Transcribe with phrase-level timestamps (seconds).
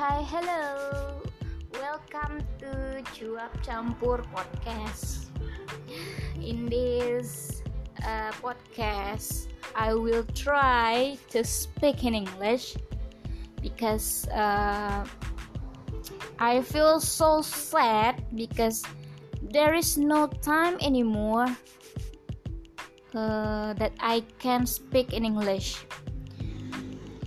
[0.00, 1.20] hi, hello.
[1.76, 5.28] Welcome to Cuap Campur podcast.
[6.40, 7.60] In this
[8.00, 12.80] uh, podcast, I will try to speak in English
[13.60, 15.04] because uh,
[16.40, 18.80] I feel so sad because
[19.52, 21.52] there is no time anymore
[23.12, 25.76] uh, that I can speak in English.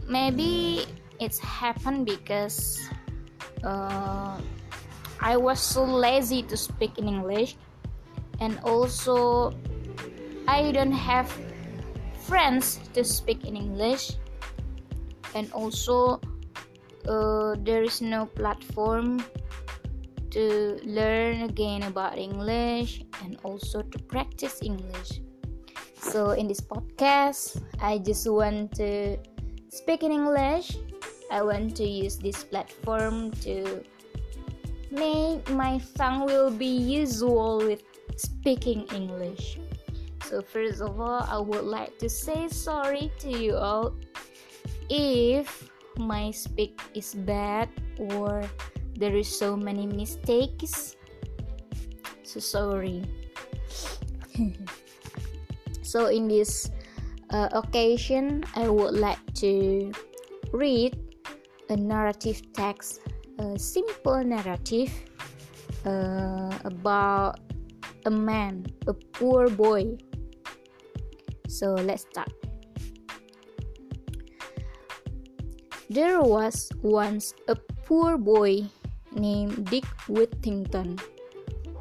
[0.10, 0.90] Maybe
[1.24, 2.84] it's happened because
[3.64, 4.36] uh,
[5.20, 7.56] I was so lazy to speak in English,
[8.40, 9.56] and also
[10.48, 11.32] I don't have
[12.28, 14.20] friends to speak in English,
[15.34, 16.20] and also
[17.08, 19.24] uh, there is no platform
[20.32, 25.22] to learn again about English and also to practice English.
[26.04, 29.16] So, in this podcast, I just want to
[29.72, 30.76] speak in English.
[31.34, 33.82] I want to use this platform to
[34.94, 37.82] make my tongue will be usual with
[38.22, 39.58] speaking English.
[40.30, 43.98] So, first of all, I would like to say sorry to you all
[44.94, 47.66] if my speak is bad
[48.14, 48.46] or
[48.94, 51.02] there is so many mistakes.
[52.22, 53.02] So sorry.
[55.82, 56.70] so in this
[57.34, 59.90] uh, occasion, I would like to
[60.54, 61.03] read
[61.70, 63.02] a narrative text,
[63.40, 64.92] a simple narrative
[65.86, 67.40] uh, about
[68.06, 69.98] a man, a poor boy.
[71.48, 72.32] So let's start.
[75.90, 78.66] There was once a poor boy
[79.14, 80.98] named Dick Whittington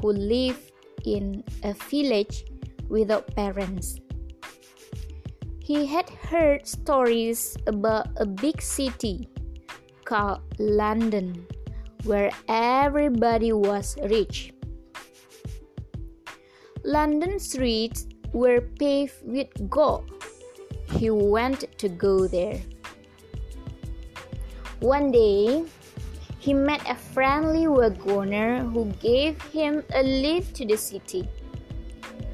[0.01, 0.73] who lived
[1.05, 2.45] in a village
[2.89, 3.99] without parents.
[5.61, 9.29] He had heard stories about a big city
[10.05, 11.47] called London
[12.05, 14.53] where everybody was rich.
[16.85, 20.11] London streets were paved with gold.
[20.99, 22.61] He wanted to go there.
[24.81, 25.65] One day,
[26.39, 31.29] he met a friendly wagoner who gave him a lift to the city.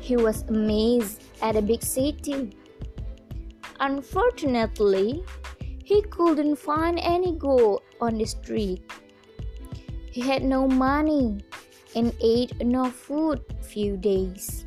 [0.00, 2.56] He was amazed at a big city.
[3.80, 5.22] Unfortunately,
[5.88, 8.84] he couldn't find any gold on the street.
[10.12, 11.40] He had no money
[11.96, 14.66] and ate no food few days.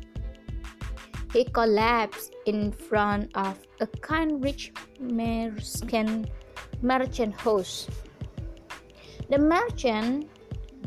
[1.32, 6.26] He collapsed in front of a kind rich merchant
[6.82, 7.86] merchant house.
[9.30, 10.26] The merchant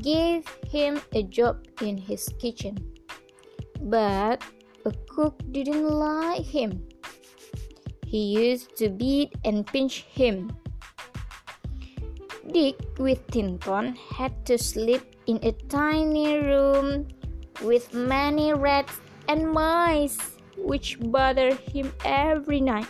[0.01, 2.75] gave him a job in his kitchen,
[3.87, 4.43] but
[4.83, 6.83] a cook didn't like him.
[8.05, 10.55] He used to beat and pinch him.
[12.45, 17.07] Dick with Whittington had to sleep in a tiny room
[17.61, 22.87] with many rats and mice, which bothered him every night.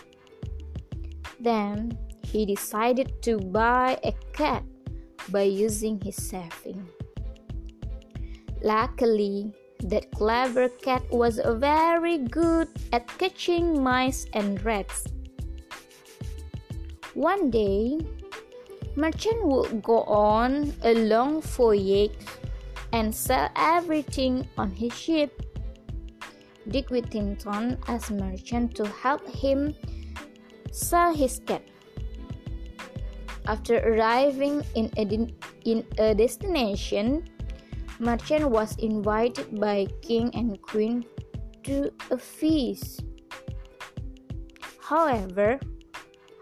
[1.40, 4.62] Then he decided to buy a cat
[5.32, 6.86] by using his savings.
[8.62, 9.52] Luckily,
[9.86, 15.06] that clever cat was very good at catching mice and rats.
[17.14, 17.98] One day,
[18.96, 22.18] merchant would go on a long voyage
[22.92, 25.30] and sell everything on his ship.
[26.68, 29.74] Dick Whittington asked merchant to help him
[30.72, 31.62] sell his cat.
[33.46, 35.06] After arriving in a,
[35.62, 37.22] in a destination,
[37.98, 41.04] merchant was invited by king and queen
[41.64, 43.02] to a feast.
[44.80, 45.58] However,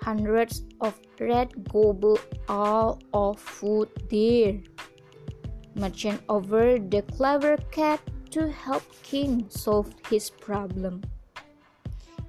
[0.02, 4.60] hundreds of red gobbled all of food there.
[5.74, 8.00] Merchant offered the clever cat
[8.30, 11.02] to help king solve his problem.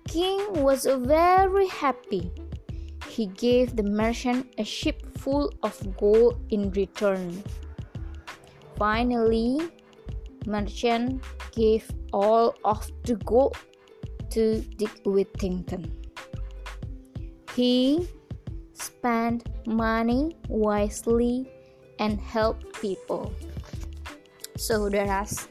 [0.08, 2.32] King was very happy
[3.16, 7.42] he gave the merchant a ship full of gold in return.
[8.78, 9.72] Finally,
[10.46, 13.58] merchant gave all of the gold
[14.30, 15.92] to Dick Whittington.
[17.56, 18.08] He
[18.74, 21.50] spent money wisely
[22.00, 23.34] and helped people.
[24.58, 25.48] So that's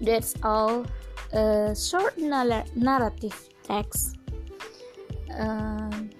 [0.00, 0.86] that's all
[1.32, 4.16] a short narrative text.
[5.38, 6.10] Um,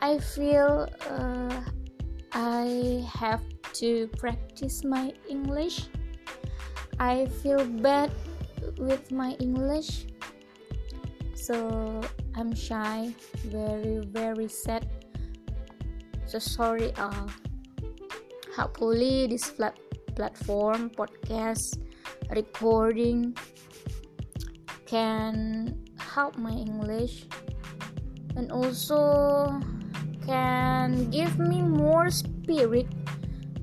[0.00, 1.60] I feel uh,
[2.32, 3.40] I have
[3.74, 5.88] to practice my English.
[6.98, 8.10] I feel bad
[8.78, 10.06] with my English,
[11.34, 12.00] so
[12.36, 13.14] I'm shy,
[13.48, 14.86] very, very sad.
[16.26, 17.30] So sorry, uh, all.
[18.54, 19.78] hopefully this flat
[20.14, 21.78] platform podcast
[22.34, 23.34] recording
[24.86, 27.24] can help my english
[28.36, 29.48] and also
[30.26, 32.86] can give me more spirit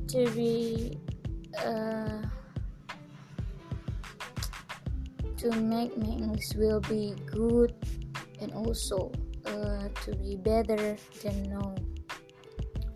[0.08, 0.98] to be
[1.58, 2.22] uh,
[5.38, 7.74] to make my english will be good
[8.42, 9.12] and also
[9.46, 11.76] uh, to be better than now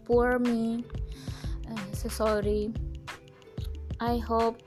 [0.05, 0.83] for me
[1.71, 2.73] uh, so sorry.
[4.01, 4.59] I hope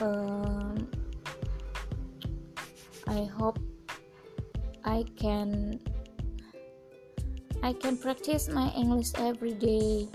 [0.00, 0.88] um,
[3.06, 3.58] i hope
[4.84, 5.78] i can
[7.62, 10.08] i can practice my english every day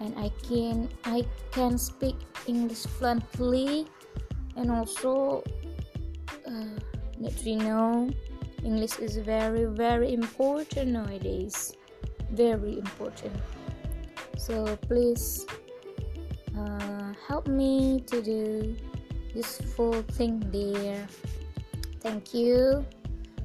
[0.00, 2.16] and i can i can speak
[2.46, 3.86] english fluently.
[4.56, 5.44] And also
[6.44, 6.76] uh,
[7.44, 8.10] we know
[8.64, 11.76] english is very very important nowadays.
[12.32, 13.34] Very important.
[14.36, 15.46] So please
[16.56, 18.76] uh, help me to do
[19.34, 21.06] useful thing there.
[22.00, 22.84] Thank you.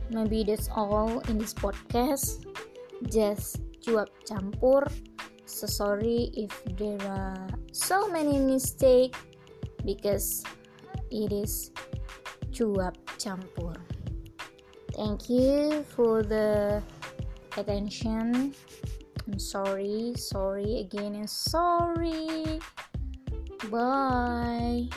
[0.10, 2.46] Maybe that's all in this podcast.
[3.10, 4.86] Just cuap campur
[5.46, 9.20] so sorry if there are so many mistakes
[9.86, 10.44] because
[11.12, 11.72] it is
[12.52, 13.78] cuap campur.
[14.96, 16.82] Thank you for the
[17.58, 18.54] attention.
[19.28, 22.60] I'm sorry sorry again and sorry.
[23.72, 24.90] Bye